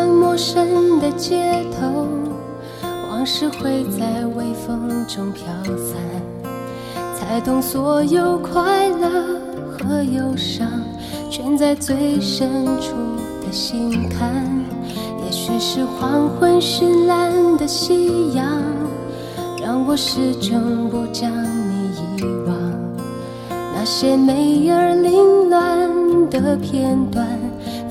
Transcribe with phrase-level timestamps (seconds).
[0.00, 2.08] 异乡陌生的街头，
[3.10, 5.44] 往事会在微风中飘
[5.76, 5.98] 散。
[7.14, 9.10] 才懂所有快乐
[9.70, 10.66] 和忧伤，
[11.30, 12.94] 全在最深处
[13.44, 14.42] 的心坎。
[15.22, 18.46] 也许是黄昏绚烂的夕阳，
[19.62, 22.56] 让我始终不将你遗忘。
[23.74, 27.26] 那些美而凌乱的片段，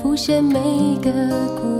[0.02, 0.58] 浮现每
[1.00, 1.10] 个
[1.54, 1.79] 孤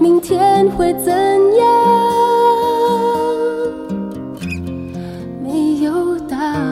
[0.00, 1.64] 明天会怎样？
[5.42, 6.62] 没有答案。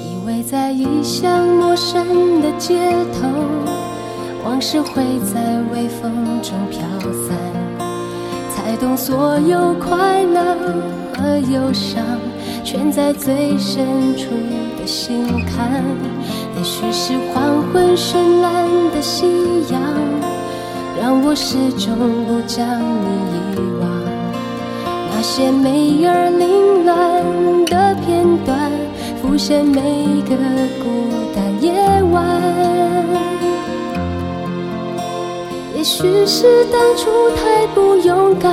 [0.00, 2.78] 以为在异乡陌生的街
[3.12, 3.28] 头，
[4.44, 6.80] 往事会在微风中飘
[7.26, 7.36] 散，
[8.50, 10.56] 才懂所有快乐
[11.22, 12.02] 和忧伤，
[12.64, 14.30] 全在最深处
[14.78, 15.84] 的心坎。
[16.56, 19.24] 也许是黄昏绚烂的夕
[19.70, 19.80] 阳，
[21.00, 21.96] 让我始终
[22.26, 23.88] 不将你遗忘。
[25.14, 28.70] 那些美而凌乱的片段。
[29.22, 29.80] 浮现每
[30.28, 30.34] 个
[30.82, 30.84] 孤
[31.32, 31.72] 单夜
[32.10, 32.20] 晚，
[35.76, 38.52] 也许是当初太不勇敢，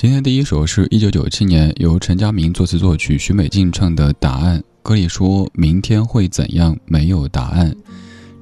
[0.00, 4.58] 今天第一首是一九九七年由陈佳明作词作曲，许美静唱的《答案》。
[4.82, 7.76] 歌里说明天会怎样，没有答案。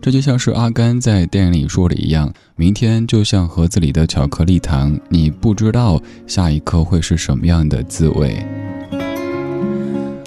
[0.01, 8.37] 这就像是阿甘在电影里说的一样，明天就像盒子里的巧克力糖，你不知道下一刻会是什么样的滋味。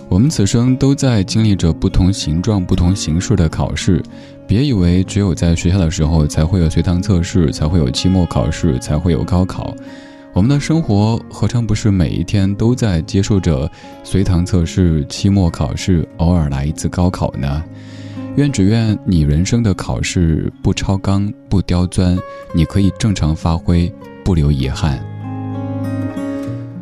[0.09, 4.03] 我们此生都在经历着不同形状、不同形式的考试，
[4.45, 9.73] 别以为只有在学校的时候才会有随堂测试，才会有期末考试，才会有高考。
[10.33, 13.69] 我们的生活何尝不是每一天都在接受着
[14.01, 17.61] 随堂测试、期末考试，偶尔来一次高考呢？
[18.37, 22.17] 愿只愿你人生的考试不超纲、不刁钻，
[22.55, 23.93] 你可以正常发挥，
[24.23, 25.03] 不留遗憾。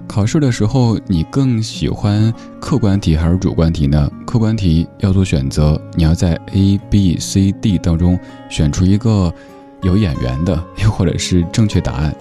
[0.07, 4.11] 考试的时候，你更喜欢客观题还是主观题呢？
[4.27, 8.17] 客观题要做选择，你要在 A、B、C、D 当中
[8.47, 9.33] 选出一个
[9.81, 12.15] 有眼缘的，又或者是正确答案。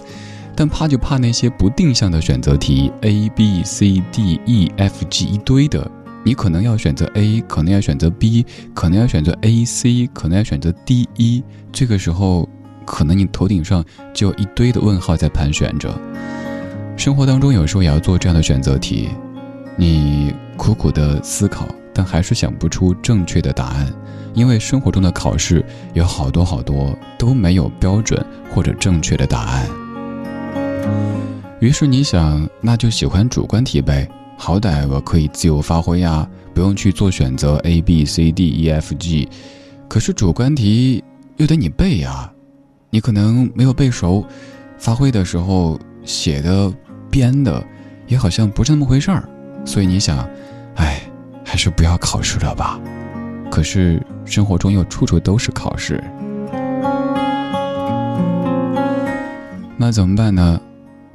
[0.59, 5.89] 但怕就怕那些不定向的选择题，A、B、C、D、E、F、G 一堆的，
[6.21, 11.41] 你可能要选择 A，可能要选择 B，可能要选择 A、C，可能要选择 D、E。
[11.71, 12.49] 这个时候，
[12.85, 13.81] 可能你头顶上
[14.13, 15.97] 就有一堆的问号在盘旋着。
[16.97, 19.07] 生活当中有时候也要做这样的选择题，
[19.77, 23.87] 你苦苦的思考，但还是想不出正确的答案，
[24.33, 25.63] 因为生活中的考试
[25.93, 28.21] 有好多好多都没有标准
[28.53, 29.65] 或者正确的答案。
[31.59, 39.27] 于是你想，那就喜欢主观题呗，好歹我可以自由发挥呀，不用去做选择 A B C D E F G。
[39.87, 41.03] 可是主观题
[41.37, 42.31] 又得你背呀，
[42.89, 44.25] 你可能没有背熟，
[44.77, 46.73] 发挥的时候写的。
[47.11, 47.65] 编的，
[48.05, 49.27] 也好像不是那么回事儿，
[49.65, 50.29] 所以你想，
[50.75, 51.01] 哎，
[51.43, 52.79] 还是不要考试了吧。
[53.49, 55.99] 可是生活中又处处都是考试，
[59.75, 60.61] 那怎么办呢？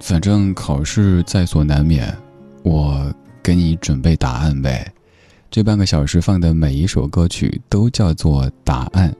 [0.01, 2.15] 反正考试在所难免，
[2.63, 3.13] 我
[3.43, 4.93] 给你准备答案呗。
[5.51, 9.15] 这半个小时放的每一首歌曲都叫做答案。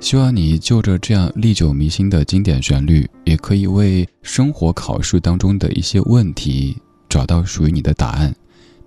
[0.00, 6.76] 希望你就着这样历久弥新的经典旋律，也可以为生活考试当中的一些问题
[7.08, 8.34] 找到属于你的答案。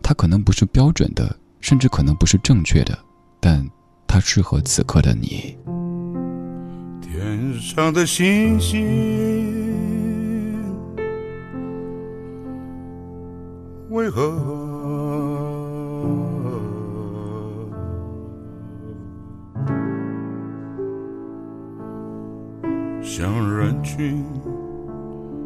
[0.04, 2.98] 它可能不是标准的，甚至可能不是正确的，
[3.40, 3.68] 但
[4.06, 5.58] 它适合此刻的你。
[7.02, 9.37] 天上的星星
[13.97, 14.21] 为何？
[23.01, 24.23] 像人群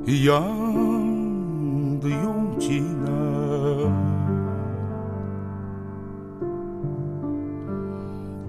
[0.04, 0.44] 一样
[2.02, 3.08] 的拥挤呢？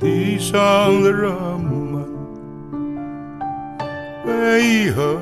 [0.00, 0.58] 地上
[1.04, 2.04] 的人们
[4.26, 5.16] 为何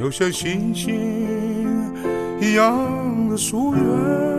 [0.00, 1.94] 有像星星
[2.40, 4.29] 一样的疏远？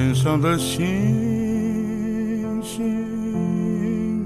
[0.00, 0.88] 天上的星
[2.62, 4.24] 星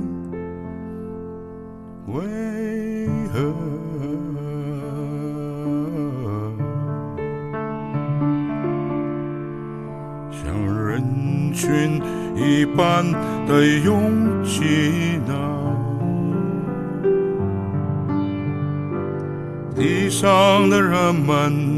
[2.07, 2.15] 为
[3.33, 3.53] 何
[10.31, 11.03] 像人
[11.53, 12.01] 群
[12.37, 13.05] 一般
[13.49, 15.35] 的拥挤呢？
[19.75, 21.74] 地上的人们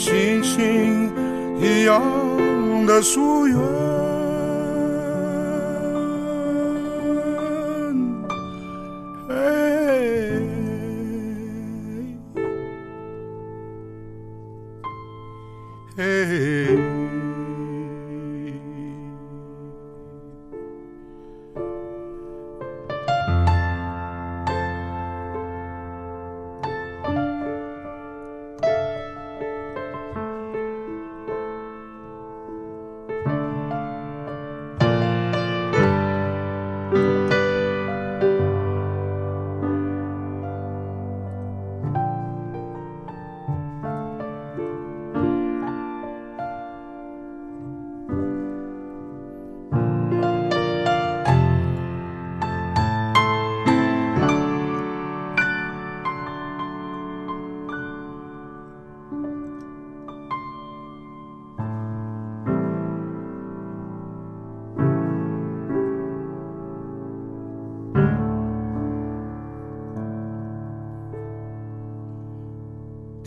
[0.00, 1.12] 星星
[1.60, 2.00] 一样
[2.86, 3.99] 的疏远。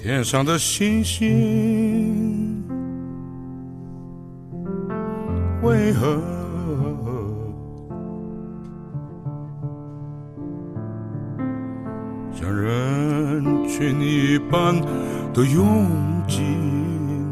[0.04, 2.62] 天上的星星
[5.62, 6.20] 为何
[12.34, 14.76] 像人群一般
[15.34, 15.88] 的拥
[16.28, 16.42] 挤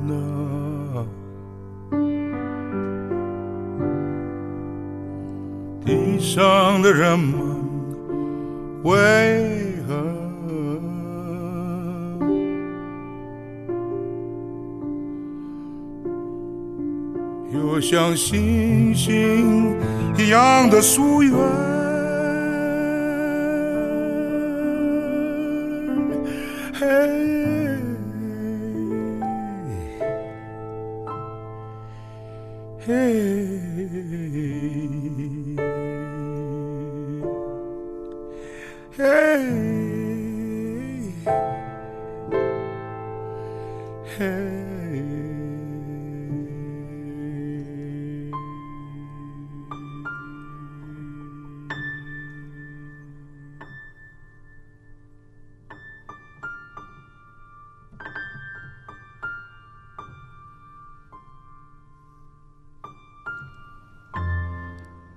[0.08, 1.06] 呢？
[5.86, 7.38] 地上的人们
[8.84, 9.61] 为
[17.82, 19.76] 像星星
[20.18, 21.34] 一样的疏远，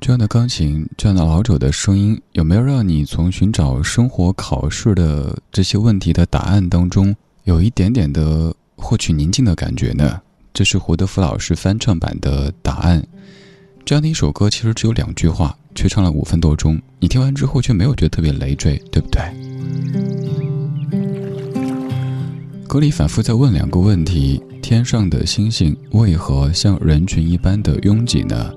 [0.05, 10.21] 这样的钢琴，这样的老者的声音，有没有让你从寻找生活考试的这些问题的答案当中，有一点点的获取宁静的感觉呢？
[10.53, 13.01] 这是胡德夫老师翻唱版的《答案》。
[13.83, 16.79] 这样的一首歌，其实只有两句话，却唱了五分多钟。
[17.01, 19.23] 你听完之后，却没有觉得特别累赘，对不对？
[22.69, 28.53] 歌里反复在问两个问题：天上的星星为何像人群一般的拥挤呢？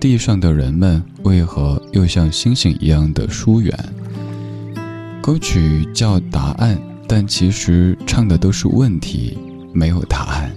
[0.00, 3.76] 地上的人们为何又像星星一样的疏远？
[5.20, 6.76] 歌曲叫《答案》，
[7.08, 9.36] 但其实唱的都是问题，
[9.72, 10.54] 没有答案。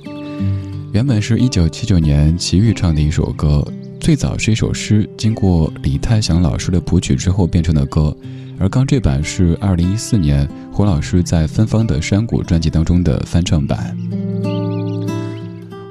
[0.93, 3.67] 原本是一九七九年齐豫唱的一首歌，
[3.99, 8.15] 最早是一首诗，经过李泰祥老师的谱曲之后变成的歌，
[8.59, 13.97] 而刚这版是二零一四年胡老师在芬芳的山谷专辑当中的翻唱版。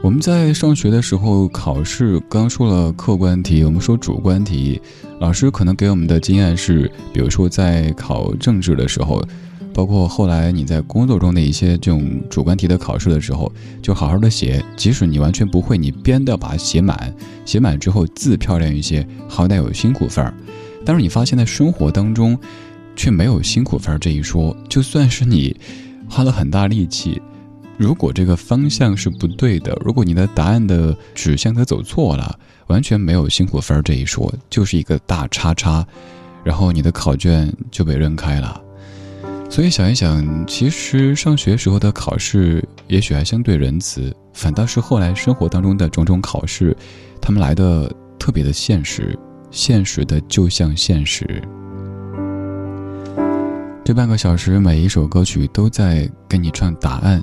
[0.02, 4.80] 我们在上学的时候考试，刚说了客观题，我们说主观题。
[5.20, 9.22] 老师可能给我们的经验是，比如说在考政治的时候，
[9.74, 13.52] 包括后来你在工作中的一些这种主观题的考试的时候，
[13.82, 17.14] 就好好的写，即使你完全不会，你编的把它写满，
[17.44, 20.32] 写满之后字漂亮一些，好歹有辛苦分儿。
[20.82, 22.38] 但是你发现在生活当中，
[22.96, 25.54] 却没有辛苦分儿这一说，就算是你
[26.08, 27.20] 花了很大力气。
[27.80, 35.82] 如果这个方向是不对的，如果你的答案的指向它走错了，完全没有辛苦分这一说，就是一个大叉叉，
[36.44, 38.60] 然后你的考卷就被扔开了。
[39.48, 46.76] 所以想一想，其实上学时候的考试也许还相对仁慈，反倒是后来生活当中的种种考试，
[47.18, 49.18] 他们来的特别的现实，
[49.50, 51.42] 现实的就像现实。
[53.82, 57.22] 这半个小时，每一首歌曲都在跟你唱答案。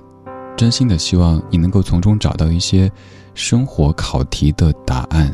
[0.58, 2.92] 真心的希望你能够从中找到一些
[3.36, 5.32] 生活考题的答案。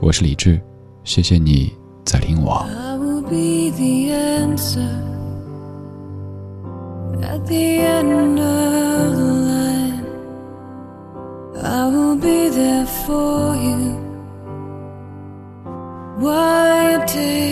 [0.00, 0.60] 我是李志，
[1.04, 1.72] 谢谢你
[2.04, 2.66] 在听我。
[16.28, 17.45] I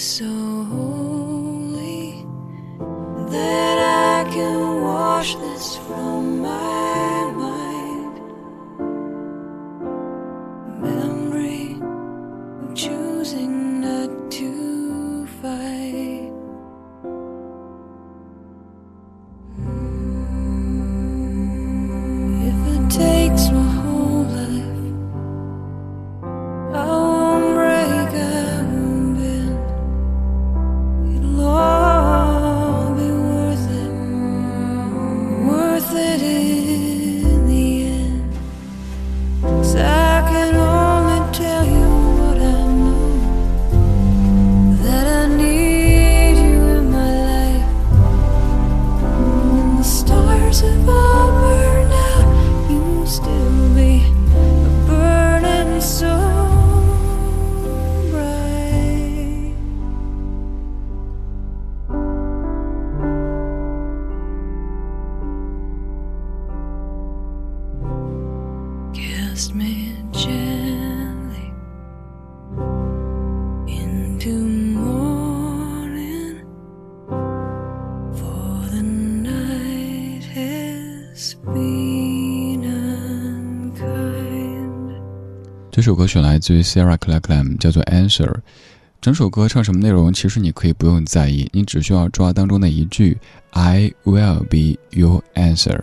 [0.00, 0.24] so
[0.64, 2.24] holy
[3.28, 6.19] that I can wash this from
[85.80, 88.26] 这首歌曲来自于 Sarah Clackham，叫做《Answer》。
[89.00, 93.16] 整首歌唱什么内容，其实你可以不用在意，你只需要抓当中的一句
[93.52, 95.80] “I will be your answer”。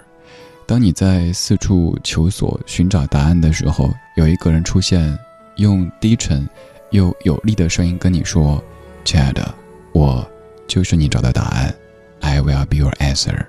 [0.67, 5.17] 当你在四处求索、寻找答案的时候，有一个人出现，
[5.56, 6.48] 用低沉
[6.91, 8.63] 又有力的声音跟你说
[9.04, 9.52] ：“亲爱的，
[9.93, 10.24] 我
[10.67, 11.74] 就是你找的答案。
[12.19, 13.48] I will be your answer。”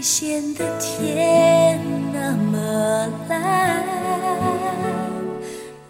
[0.00, 1.78] 显得天
[2.12, 3.84] 那么蓝，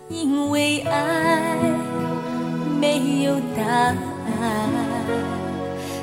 [0.08, 1.56] 因为爱
[2.80, 3.96] 没有答案，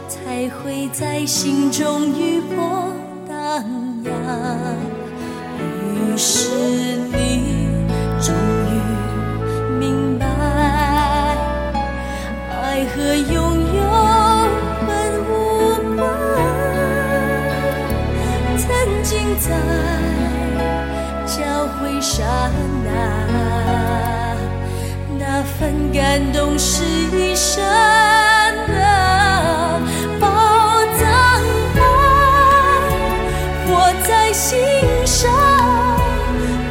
[0.08, 2.94] 才会在心中余波
[3.28, 3.36] 荡
[4.06, 4.12] 漾。
[5.94, 6.50] 于是
[7.12, 7.57] 你
[19.48, 19.52] 在
[21.26, 22.24] 交汇刹
[22.84, 22.88] 那，
[25.18, 26.84] 那份感动是
[27.16, 27.64] 一生
[28.68, 29.80] 的
[30.20, 30.28] 宝
[31.00, 31.06] 藏。
[31.76, 31.80] 爱
[33.70, 33.72] 握
[34.08, 34.60] 在心
[35.06, 35.32] 上，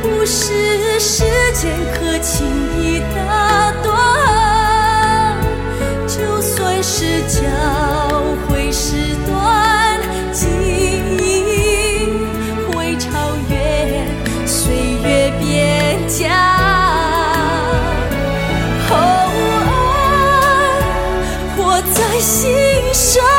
[0.02, 1.72] 不是时间
[22.20, 23.35] 心上，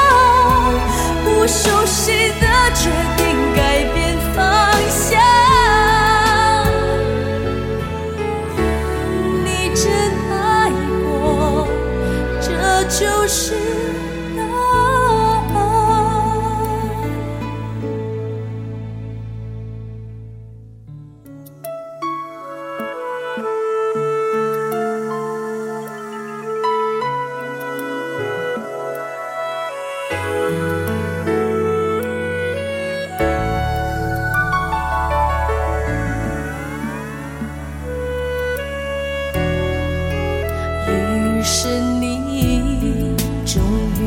[41.50, 43.64] 是你终
[43.96, 44.02] 于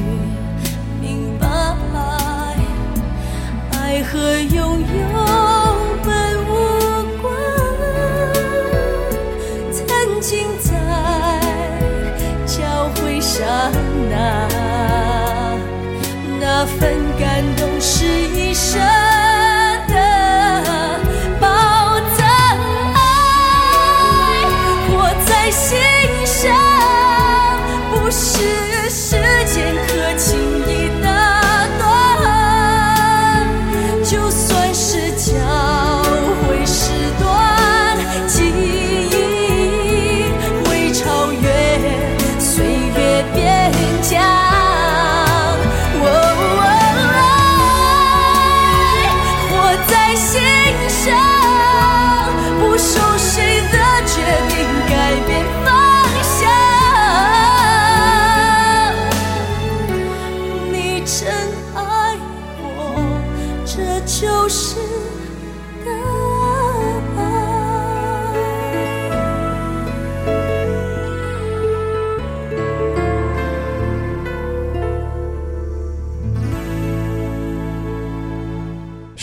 [1.01, 1.49] 明白，
[3.73, 4.85] 爱和拥有
[6.05, 6.11] 本
[6.45, 6.51] 无
[7.23, 7.33] 关。
[9.73, 9.81] 曾
[10.21, 10.69] 经在
[12.45, 13.43] 教会刹
[14.11, 14.47] 那，
[16.39, 19.00] 那份感动是一生。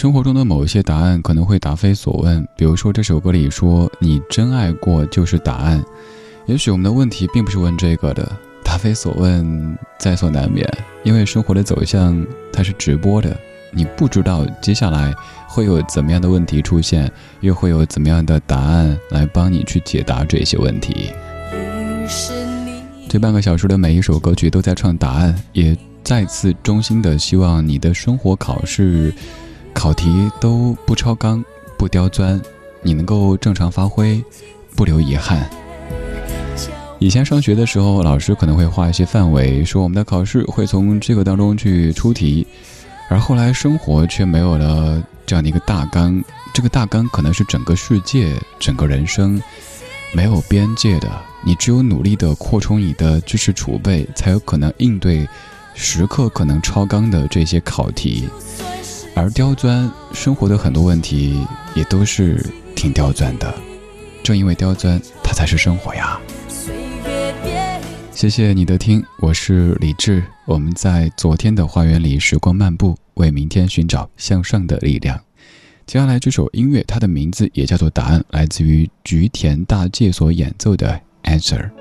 [0.08, 5.84] 生活中的某一些答案可能会答非所问，比如说这首歌里说“你真爱过就是答案”，
[6.48, 8.32] 也许我们的问题并不是问这个的，
[8.64, 10.66] 答非所问在所难免，
[11.04, 13.38] 因为生活的走向它是直播的，
[13.70, 15.14] 你不知道接下来
[15.46, 21.12] 会有怎么样的问题出现，又会有怎么样的答案来帮你去解答这些问题。
[23.10, 29.14] 这半个小时的每一首歌曲都在唱答案，也再次衷心的希望你的生活考试。
[29.78, 31.46] 考题都不超纲
[31.78, 32.42] 不刁钻，
[32.82, 34.24] 你能够正常发挥，
[34.76, 35.48] 不留遗憾。
[36.98, 42.48] 以前上学的时候，老师可能会画一些范围，说我们的考试会从这个当中去出题，
[43.08, 46.24] 而后来生活却没有了这样的一个大纲，
[46.56, 49.40] 这个大纲可能是整个世界、整个人生，
[50.12, 51.08] 没有边界的。
[51.46, 55.28] 你只有努力的扩充你的知识储备，才有可能应对
[55.76, 58.28] 时刻可能超纲的这些考题。
[59.18, 62.40] 而刁钻生活的很多问题也都是
[62.76, 63.52] 挺刁钻的，
[64.22, 66.22] 正因为刁钻，它才是生活呀。
[68.12, 75.20] 谢谢你的听，我是李志，我们在昨天的花园里时光漫步，为明天寻找向上的力量。
[75.88, 81.02] 接下来这首音乐，它的名字也叫做答案，来自于菊田大介所演奏的
[81.40, 81.72] 《Answer》。